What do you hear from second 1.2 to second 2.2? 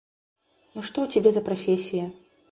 за прафесія?